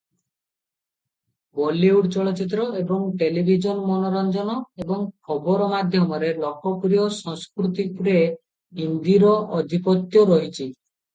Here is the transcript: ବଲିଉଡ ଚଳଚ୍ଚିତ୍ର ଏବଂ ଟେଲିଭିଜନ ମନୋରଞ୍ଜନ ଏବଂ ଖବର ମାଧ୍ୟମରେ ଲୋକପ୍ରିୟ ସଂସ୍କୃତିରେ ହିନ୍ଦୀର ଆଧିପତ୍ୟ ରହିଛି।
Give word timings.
ବଲିଉଡ 1.57 2.09
ଚଳଚ୍ଚିତ୍ର 2.15 2.63
ଏବଂ 2.79 3.03
ଟେଲିଭିଜନ 3.19 3.83
ମନୋରଞ୍ଜନ 3.91 4.55
ଏବଂ 4.85 5.05
ଖବର 5.29 5.69
ମାଧ୍ୟମରେ 5.75 6.33
ଲୋକପ୍ରିୟ 6.45 7.05
ସଂସ୍କୃତିରେ 7.21 8.19
ହିନ୍ଦୀର 8.81 9.39
ଆଧିପତ୍ୟ 9.63 10.29
ରହିଛି। 10.33 10.69